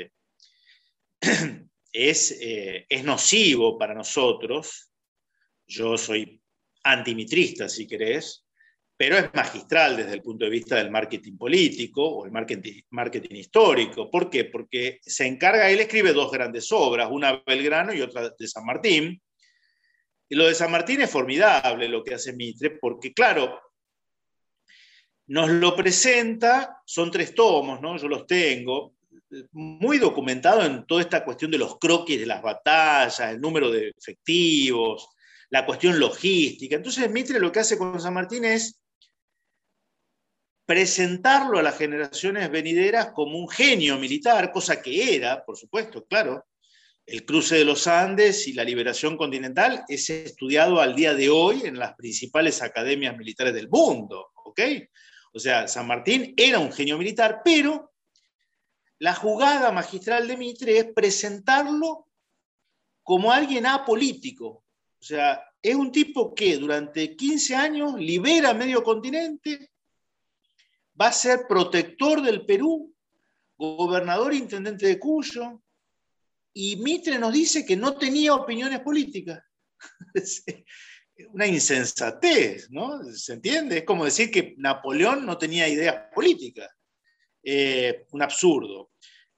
[2.41, 4.91] eh, es nocivo para nosotros,
[5.67, 6.41] yo soy
[6.83, 8.45] antimitrista si querés,
[8.95, 14.09] pero es magistral desde el punto de vista del marketing político o el marketing, histórico.
[14.09, 14.45] ¿Por qué?
[14.45, 19.21] Porque se encarga, él escribe dos grandes obras, una Belgrano y otra de San Martín,
[20.29, 23.59] y lo de San Martín es formidable lo que hace Mitre, porque claro,
[25.27, 27.97] nos lo presenta, son tres tomos, ¿no?
[27.97, 28.95] Yo los tengo,
[29.51, 33.91] muy documentado en toda esta cuestión de los croquis de las batallas, el número de
[33.97, 35.09] efectivos,
[35.53, 36.75] la cuestión logística.
[36.75, 38.81] Entonces Mitre lo que hace con San Martín es
[40.65, 46.47] presentarlo a las generaciones venideras como un genio militar, cosa que era, por supuesto, claro.
[47.05, 51.61] El cruce de los Andes y la liberación continental es estudiado al día de hoy
[51.65, 54.59] en las principales academias militares del mundo, ¿ok?
[55.33, 57.93] O sea, San Martín era un genio militar, pero
[58.97, 62.07] la jugada magistral de Mitre es presentarlo
[63.03, 64.62] como alguien apolítico.
[65.03, 69.69] O sea, es un tipo que durante 15 años libera medio continente,
[70.99, 72.95] va a ser protector del Perú,
[73.57, 75.61] gobernador e intendente de Cuyo,
[76.53, 79.43] y Mitre nos dice que no tenía opiniones políticas.
[81.33, 83.03] Una insensatez, ¿no?
[83.11, 83.79] ¿Se entiende?
[83.79, 86.69] Es como decir que Napoleón no tenía ideas políticas.
[87.43, 88.91] Eh, un absurdo.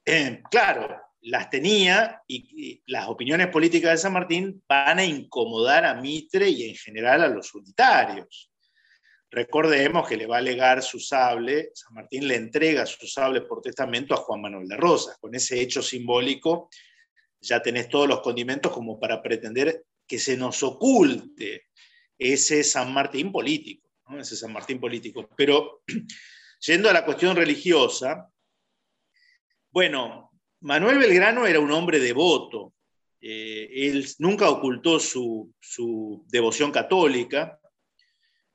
[0.05, 5.95] Eh, claro, las tenía y, las opiniones políticas de San Martín van a incomodar a
[5.95, 8.51] Mitre y en general a los unitarios.
[9.31, 13.61] Recordemos que le va a legar su sable, San Martín le entrega su sable por
[13.61, 15.17] testamento a Juan Manuel de Rosas.
[15.17, 16.69] Con ese hecho simbólico
[17.41, 21.69] ya tenés todos los condimentos como para pretender que se nos oculte
[22.19, 25.27] ese San Martín político, ese San Martín político.
[25.35, 25.81] Pero
[26.61, 28.29] yendo a la cuestión religiosa,
[29.71, 30.31] bueno,
[30.61, 32.73] Manuel Belgrano era un hombre devoto.
[33.21, 35.53] Eh, él nunca ocultó su,
[36.27, 37.59] devoción católica.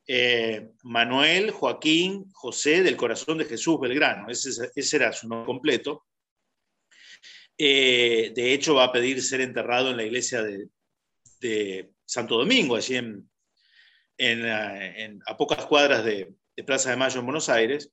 [0.07, 6.07] Eh, Manuel Joaquín José del Corazón de Jesús Belgrano, ese, era su nombre completo.
[7.57, 12.97] Eh, de hecho, va a pedir ser enterrado en la iglesia de, Santo Domingo, allí
[14.17, 16.35] a pocas cuadras de
[16.67, 17.93] Plaza de Mayo en Buenos Aires.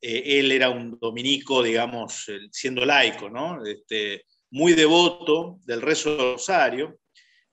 [0.00, 3.64] Eh, él era un dominico, digamos, siendo laico, ¿no?
[3.64, 7.00] Este, muy devoto del rezo del rosario.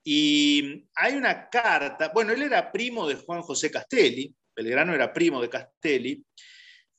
[0.04, 5.42] Y hay una carta, bueno, él era primo de Juan José Castelli, Belgrano era primo
[5.42, 6.24] de Castelli,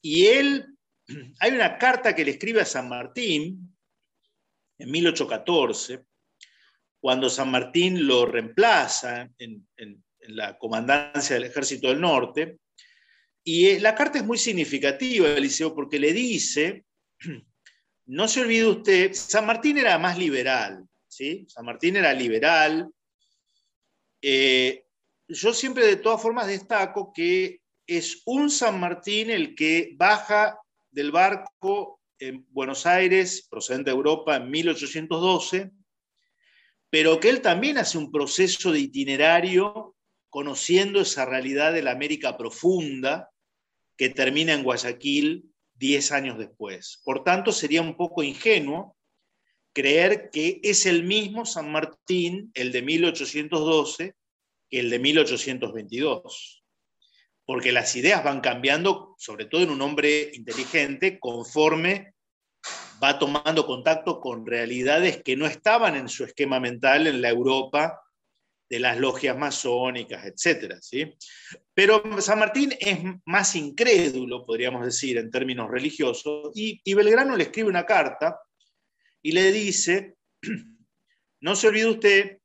[0.03, 0.67] y él,
[1.41, 3.77] hay una carta que le escribe a San Martín
[4.79, 6.05] en 1814,
[7.01, 9.65] cuando San Martín lo reemplaza en
[10.21, 12.59] la comandancia del Ejército del Norte,
[13.49, 16.85] y eh, la carta es muy significativa, Eliseo, porque le dice,
[18.07, 21.47] no se olvide usted, San Martín era más liberal, ¿sí?
[21.49, 22.91] San Martín era liberal.
[24.21, 24.85] Eh,
[25.29, 30.59] yo siempre de todas formas destaco que es un San Martín el que baja
[30.91, 35.71] del barco en Buenos Aires, procedente de Europa, en 1812,
[36.91, 39.95] pero que él también hace un proceso de itinerario
[40.31, 43.31] conociendo esa realidad de la América profunda,
[43.97, 47.01] que termina en Guayaquil 10 años después.
[47.05, 48.97] Por tanto, sería un poco ingenuo
[49.73, 54.15] creer que es el mismo San Martín, el de 1812,
[54.71, 56.65] que el de 1822.
[57.45, 62.15] Porque las ideas van cambiando, sobre todo en un hombre inteligente, conforme
[63.03, 68.01] va tomando contacto con realidades que no estaban en su esquema mental en la Europa
[68.69, 70.79] de las logias masónicas, etc.
[70.81, 71.15] ¿sí?
[71.73, 77.69] Pero San Martín es más incrédulo, podríamos decir, en términos religiosos, y, Belgrano le escribe
[77.69, 78.41] una carta
[79.23, 80.17] y le dice,
[81.41, 82.39] no se olvide usted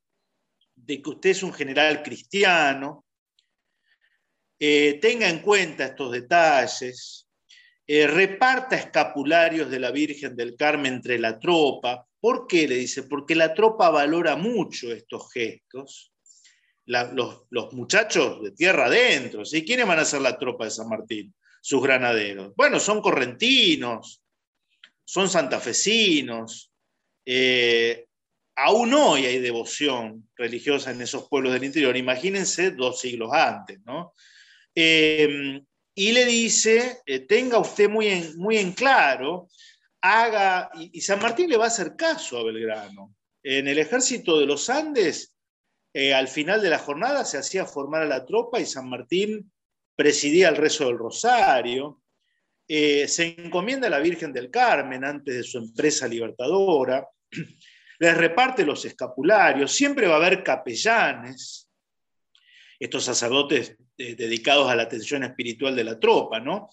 [0.75, 3.05] de que usted es un general cristiano,
[4.59, 7.27] eh, tenga en cuenta estos detalles,
[7.87, 12.07] eh, reparta escapularios de la Virgen del Carmen entre la tropa.
[12.21, 12.67] ¿Por qué?
[12.67, 16.11] Le dice, porque la tropa valora mucho estos gestos
[16.85, 19.45] los, muchachos de tierra adentro.
[19.45, 19.63] ¿sí?
[19.63, 21.33] ¿Quiénes van a ser la tropa de San Martín?
[21.61, 22.53] Sus granaderos.
[22.55, 24.23] Bueno, son correntinos,
[25.03, 26.71] son santafesinos.
[27.25, 28.05] Eh,
[28.55, 31.95] aún hoy hay devoción religiosa en esos pueblos del interior.
[31.95, 34.13] Imagínense dos siglos antes, ¿no?
[34.73, 35.61] Eh,
[35.93, 39.49] y le dice, eh, tenga usted muy en, muy en claro,
[40.01, 43.15] haga, y, San Martín le va a hacer caso a Belgrano.
[43.43, 45.35] En el ejército de los Andes
[45.93, 49.51] eh, al final de la jornada se hacía formar a la tropa y San Martín
[49.95, 52.01] presidía el rezo del Rosario.
[52.67, 57.07] Eh, se encomienda a la Virgen del Carmen antes de su empresa libertadora.
[57.99, 59.71] Les reparte los escapularios.
[59.71, 61.69] Siempre va a haber capellanes,
[62.79, 66.69] estos sacerdotes eh, dedicados a la atención espiritual de la tropa, ¿no?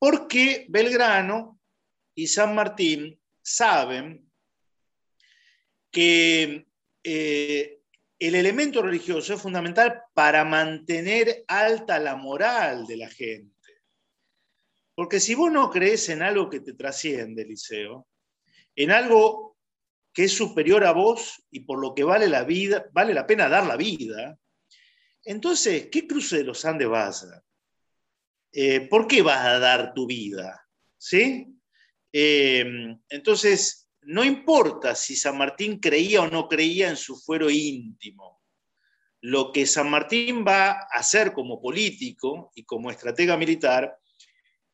[0.00, 1.60] Porque Belgrano
[2.14, 4.26] y San Martín saben
[5.92, 6.66] que
[7.04, 7.82] eh,
[8.18, 13.54] el elemento religioso es fundamental para mantener alta la moral de la gente.
[14.94, 18.08] Porque si vos no crees en algo que te trasciende, Eliseo,
[18.74, 19.58] en algo
[20.14, 23.50] que es superior a vos y por lo que vale la vida, vale la pena
[23.50, 24.38] dar la vida,
[25.24, 27.44] entonces, ¿qué cruce de los Andes vas a?
[28.52, 30.66] Eh, ¿por qué vas a dar tu vida?
[30.98, 31.46] ¿Sí?
[32.12, 32.64] Eh,
[33.08, 38.40] entonces, no importa si San Martín creía o no creía en su fuero íntimo.
[39.20, 43.98] Lo que San Martín va a hacer como político y como estratega militar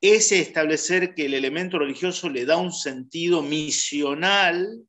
[0.01, 4.87] es establecer que el elemento religioso le da un sentido misional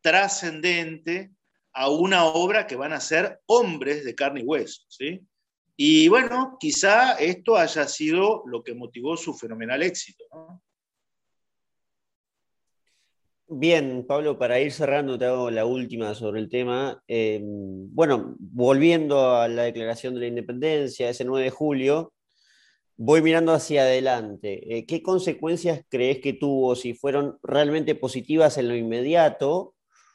[0.00, 1.32] trascendente
[1.72, 4.82] a una obra que van a ser hombres de carne y hueso.
[4.88, 5.20] ¿sí?
[5.76, 10.24] Y bueno, quizá esto haya sido lo que motivó su fenomenal éxito.
[13.48, 17.02] Bien, Pablo, para ir cerrando, te hago la última sobre el tema.
[17.06, 22.12] Eh, bueno, volviendo a la declaración de la independencia, ese 9 de julio,
[22.96, 24.78] voy mirando hacia adelante.
[24.78, 26.74] Eh, ¿Qué consecuencias crees que tuvo?
[26.74, 29.74] Si fueron realmente positivas en lo inmediato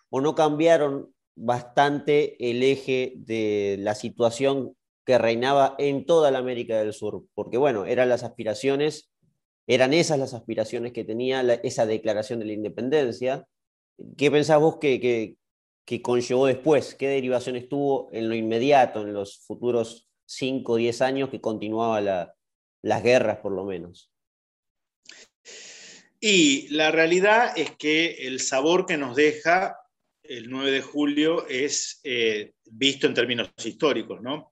[0.09, 4.75] o no cambiaron bastante el eje de la situación
[5.05, 9.11] que reinaba en toda la América del Sur, porque bueno, eran las aspiraciones,
[9.67, 13.45] eran esas las aspiraciones que tenía esa declaración de la independencia.
[14.17, 15.35] ¿Qué pensás vos que, que,
[15.85, 16.95] que, conllevó después?
[16.95, 22.01] ¿Qué derivaciones tuvo en lo inmediato, en los futuros 5 o 10 años que continuaba
[22.01, 22.33] la,
[22.81, 24.11] las guerras por lo menos?
[26.19, 29.77] Y la realidad es que el sabor que nos deja
[30.23, 34.50] el 9 de julio es eh, visto en términos históricos, ¿no?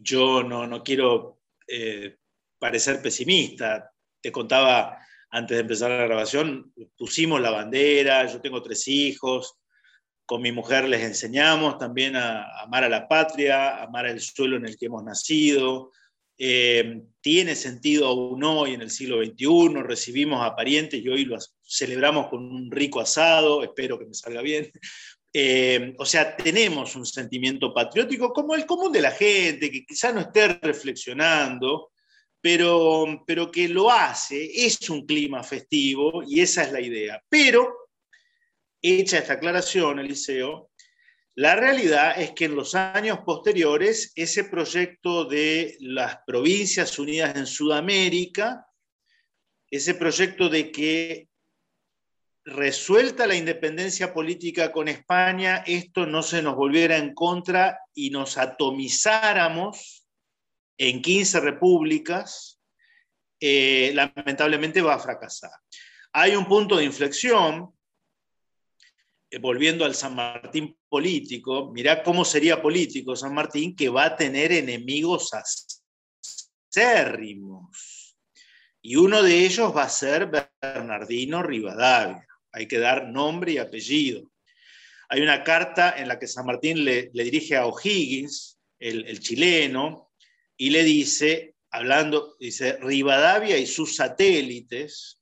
[0.00, 2.16] Yo no, quiero eh,
[2.58, 3.92] parecer pesimista.
[4.20, 4.98] Te contaba
[5.30, 9.58] antes de empezar la grabación, pusimos la bandera, yo tengo tres hijos,
[10.24, 14.20] con mi mujer les enseñamos también a, a amar a la patria, a amar el
[14.20, 15.92] suelo en el que hemos nacido,
[16.40, 21.36] eh, tiene sentido aún hoy en el siglo XXI, recibimos a parientes y hoy lo
[21.60, 24.70] celebramos con un rico asado, espero que me salga bien.
[25.32, 30.12] Eh, o sea, tenemos un sentimiento patriótico como el común de la gente, que quizá
[30.12, 31.92] no esté reflexionando,
[32.40, 37.22] pero, pero que lo hace, es un clima festivo y esa es la idea.
[37.28, 37.90] Pero,
[38.80, 40.70] hecha esta aclaración, Eliseo,
[41.34, 47.46] la realidad es que en los años posteriores, ese proyecto de las provincias unidas en
[47.46, 48.66] Sudamérica,
[49.70, 51.28] ese proyecto de que
[52.48, 58.38] resuelta la independencia política con España, esto no se nos volviera en contra y nos
[58.38, 60.06] atomizáramos
[60.78, 62.60] en 15 repúblicas,
[63.40, 65.50] eh, lamentablemente va a fracasar.
[66.12, 67.72] Hay un punto de inflexión
[69.30, 74.16] eh, volviendo al San Martín político, mirá cómo sería político San Martín, que va a
[74.16, 75.30] tener enemigos
[76.70, 78.16] acérrimos.
[78.80, 80.30] Y uno de ellos va a ser
[80.62, 82.26] Bernardino Rivadavia.
[82.52, 84.30] Hay que dar nombre y apellido.
[85.08, 90.10] Hay una carta en la que San Martín le, dirige a O'Higgins, el, chileno,
[90.56, 95.18] y le dice, hablando, dice, Rivadavia y sus satélites,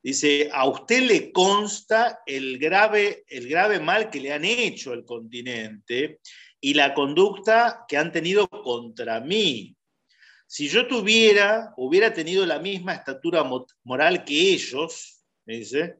[0.00, 5.04] Dice, a usted le consta el grave, el grave mal que le han hecho al
[5.04, 6.20] continente
[6.60, 9.76] y la conducta que han tenido contra mí.
[10.46, 13.44] Si yo tuviera, hubiera tenido la misma estatura
[13.82, 15.96] moral que ellos, dice,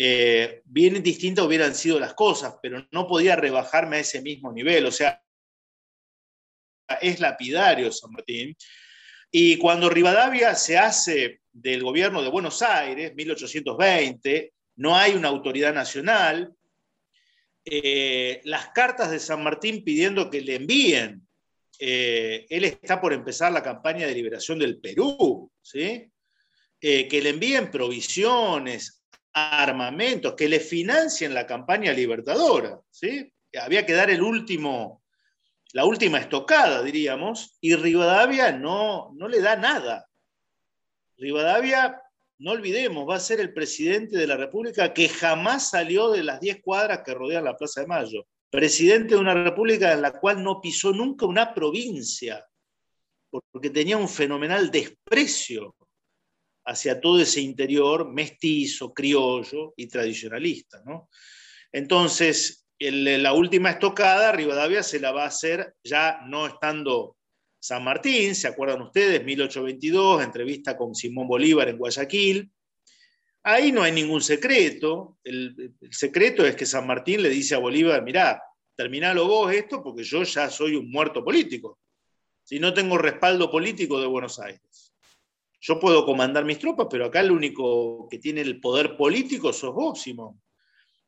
[0.00, 4.86] eh, bien distintas hubieran sido las cosas, pero no podía rebajarme a ese mismo nivel.
[4.86, 5.20] O sea,
[7.00, 8.56] es lapidario San Martín.
[9.28, 15.74] Y cuando Rivadavia se hace del gobierno de Buenos Aires, 1820, no hay una autoridad
[15.74, 16.54] nacional.
[17.64, 21.26] Eh, las cartas de San Martín pidiendo que le envíen,
[21.80, 26.08] eh, él está por empezar la campaña de liberación del Perú, ¿sí?
[26.80, 28.97] Que le envíen provisiones,
[29.38, 32.80] armamentos, que le financien la campaña libertadora.
[32.90, 33.32] ¿sí?
[33.60, 35.02] Había que dar el último,
[35.72, 40.08] la última estocada, diríamos, y Rivadavia no, no le da nada.
[41.16, 42.00] Rivadavia,
[42.38, 46.40] no olvidemos, va a ser el presidente de la República que jamás salió de las
[46.40, 48.26] 10 cuadras que rodean la Plaza de Mayo.
[48.50, 52.46] Presidente de una república en la cual no pisó nunca una provincia,
[53.30, 55.74] porque tenía un fenomenal desprecio
[56.68, 60.82] hacia todo ese interior mestizo, criollo y tradicionalista.
[61.72, 67.16] Entonces, la última estocada, Rivadavia se la va a hacer ya no estando
[67.58, 69.24] San Martín, ¿se acuerdan ustedes?
[69.24, 72.50] 1822, entrevista con Simón Bolívar en Guayaquil.
[73.42, 75.18] Ahí no hay ningún secreto.
[75.24, 78.42] El, secreto es que San Martín le dice a Bolívar, mirá,
[78.76, 81.80] terminalo vos esto porque yo ya soy un muerto político.
[82.44, 84.87] Si no tengo respaldo político de Buenos Aires.
[85.60, 89.74] Yo puedo comandar mis tropas, pero acá el único que tiene el poder político sos
[89.74, 90.40] vos, Simón.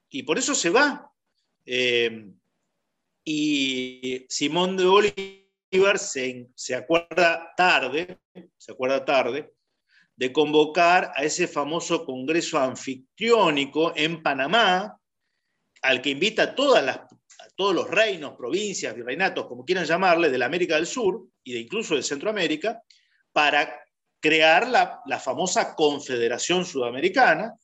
[0.09, 1.11] Y por eso se va.
[1.65, 2.31] Eh,
[3.25, 8.19] y Simón de Bolívar se, se acuerda tarde,
[8.57, 9.53] se acuerda tarde,
[10.21, 15.01] de convocar a ese famoso congreso anfictiónico en Panamá,
[15.81, 20.75] al que invita a, todos los reinos, provincias, virreinatos, como quieran llamarle, de la América
[20.75, 22.83] del Sur y de incluso de Centroamérica,
[23.33, 23.81] para
[24.21, 27.55] crear la, famosa Confederación Sudamericana.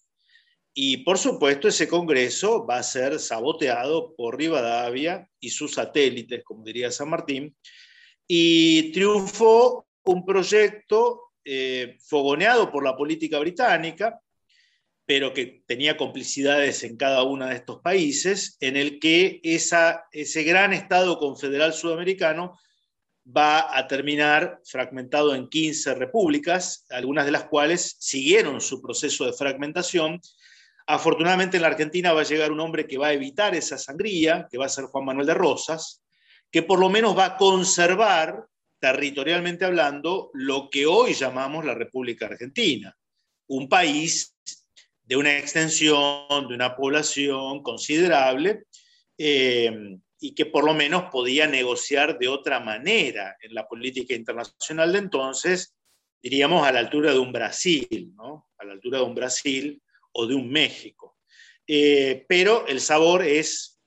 [0.74, 6.64] Y por supuesto ese congreso va a ser saboteado por Rivadavia y sus satélites, como
[6.64, 7.56] diría San Martín,
[8.28, 14.20] y triunfó un proyecto eh, fogoneado por la política británica,
[15.06, 20.72] pero que tenía complicidades en cada uno de estos países, en el que ese gran
[20.72, 22.58] Estado confederal sudamericano
[23.26, 29.32] va a terminar fragmentado en 15 repúblicas, algunas de las cuales siguieron su proceso de
[29.32, 30.20] fragmentación.
[30.86, 34.46] Afortunadamente en la Argentina va a llegar un hombre que va a evitar esa sangría,
[34.50, 36.02] que va a ser Juan Manuel de Rosas,
[36.50, 38.46] que por lo menos va a conservar
[38.78, 42.96] territorialmente hablando, lo que hoy llamamos la República Argentina,
[43.48, 44.36] un país
[45.02, 48.64] de una extensión, de una población considerable,
[49.18, 54.92] eh, y que por lo menos podía negociar de otra manera en la política internacional
[54.92, 55.76] de entonces,
[56.22, 58.48] diríamos a la altura de un Brasil, ¿no?
[58.58, 61.18] a la altura de un Brasil o de un México.
[61.66, 63.80] Eh, pero el sabor es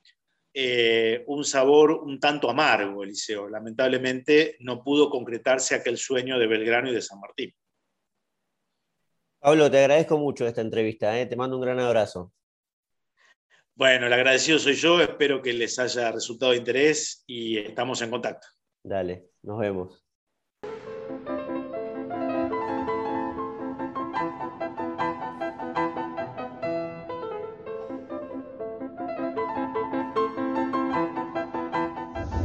[0.52, 3.48] eh, un sabor un tanto amargo, Eliseo.
[3.48, 7.54] Lamentablemente no pudo concretarse aquel sueño de Belgrano y de San Martín.
[9.38, 11.26] Pablo, te agradezco mucho esta entrevista, ¿eh?
[11.26, 12.32] te mando un gran abrazo.
[13.80, 18.10] Bueno, el agradecido soy yo, espero que les haya resultado de interés y estamos en
[18.10, 18.46] contacto.
[18.84, 20.04] Dale, nos vemos.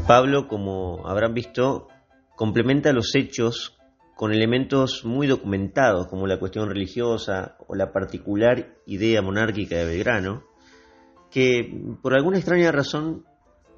[0.08, 1.90] Pablo, como habrán visto,
[2.38, 3.78] complementa los hechos
[4.16, 10.55] con elementos muy documentados, como la cuestión religiosa o la particular idea monárquica de Belgrano,
[11.36, 11.70] que
[12.02, 13.26] por alguna extraña razón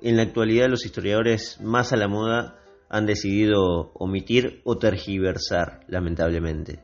[0.03, 6.83] en la actualidad los historiadores más a la moda han decidido omitir o tergiversar, lamentablemente.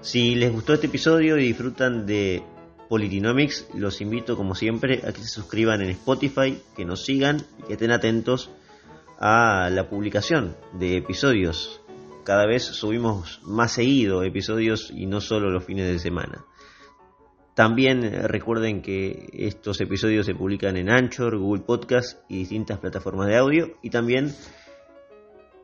[0.00, 2.42] Si les gustó este episodio y disfrutan de
[2.88, 7.66] Politinomics, los invito como siempre a que se suscriban en Spotify, que nos sigan y
[7.66, 8.50] que estén atentos
[9.22, 11.81] a la publicación de episodios.
[12.24, 16.44] Cada vez subimos más seguido episodios y no solo los fines de semana.
[17.54, 23.28] También eh, recuerden que estos episodios se publican en Anchor, Google Podcast y distintas plataformas
[23.28, 23.76] de audio.
[23.82, 24.34] Y también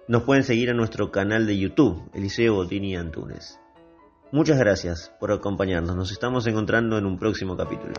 [0.06, 3.59] nos pueden seguir en nuestro canal de YouTube, Eliseo Botini Antunes.
[4.32, 5.96] Muchas gracias por acompañarnos.
[5.96, 7.94] Nos estamos encontrando en un próximo capítulo.